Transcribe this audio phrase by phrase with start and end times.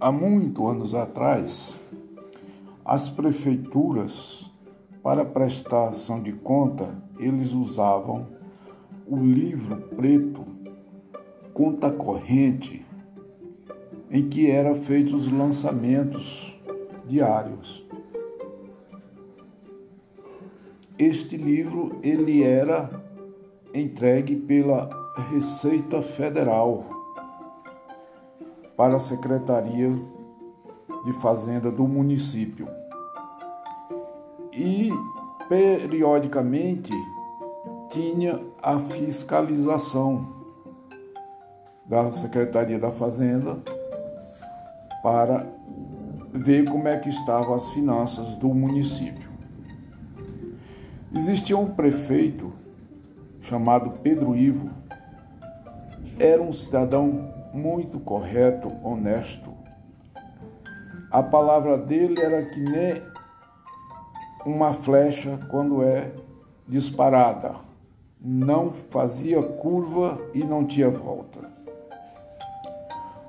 [0.00, 1.76] Há muitos anos atrás,
[2.84, 4.48] as prefeituras,
[5.02, 8.28] para prestação de conta, eles usavam
[9.08, 10.46] o livro preto
[11.52, 12.86] Conta Corrente,
[14.08, 16.56] em que eram feitos os lançamentos
[17.04, 17.84] diários.
[20.96, 22.88] Este livro ele era
[23.74, 24.88] entregue pela
[25.32, 26.97] Receita Federal
[28.78, 29.90] para a Secretaria
[31.04, 32.68] de Fazenda do município.
[34.52, 34.92] E
[35.48, 36.92] periodicamente
[37.90, 40.28] tinha a fiscalização
[41.86, 43.58] da Secretaria da Fazenda
[45.02, 45.44] para
[46.32, 49.28] ver como é que estavam as finanças do município.
[51.12, 52.52] Existia um prefeito
[53.40, 54.70] chamado Pedro Ivo.
[56.20, 59.52] Era um cidadão muito correto, honesto.
[61.10, 63.02] A palavra dele era que nem
[64.46, 66.12] uma flecha quando é
[66.66, 67.56] disparada.
[68.20, 71.40] Não fazia curva e não tinha volta.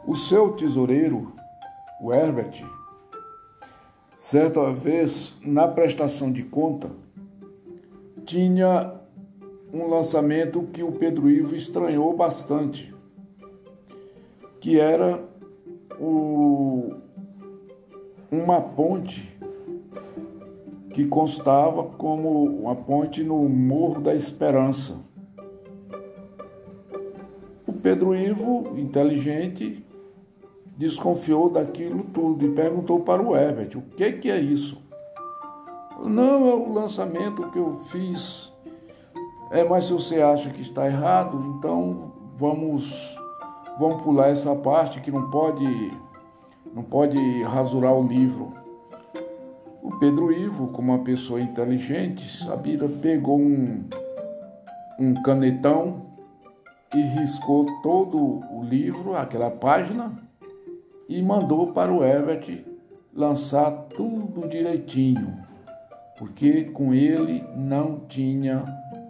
[0.06, 1.34] O seu tesoureiro,
[2.02, 2.64] o Herbert,
[4.16, 6.90] certa vez, na prestação de conta,
[8.26, 8.94] tinha
[9.72, 12.94] um lançamento que o Pedro Ivo estranhou bastante,
[14.60, 15.24] que era
[16.00, 16.94] o,
[18.32, 19.38] uma ponte
[20.94, 24.98] que constava como uma ponte no Morro da Esperança.
[27.66, 29.86] O Pedro Ivo, inteligente,
[30.76, 34.82] desconfiou daquilo tudo e perguntou para o Herbert: o que, que é isso?
[36.04, 38.52] Não, é o lançamento que eu fiz.
[39.52, 43.19] É, mas se você acha que está errado, então vamos
[43.80, 45.66] vamos pular essa parte que não pode
[46.76, 48.54] não pode rasurar o livro.
[49.82, 53.86] O Pedro Ivo, como uma pessoa inteligente, sabia, pegou um,
[55.00, 56.06] um canetão
[56.94, 58.18] e riscou todo
[58.54, 60.12] o livro, aquela página,
[61.08, 62.64] e mandou para o Herbert
[63.14, 65.40] lançar tudo direitinho,
[66.18, 68.64] porque com ele não tinha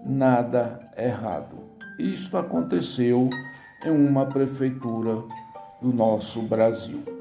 [0.06, 1.58] nada errado.
[2.00, 3.30] Isto aconteceu
[3.86, 5.24] em uma prefeitura
[5.82, 7.19] do nosso Brasil.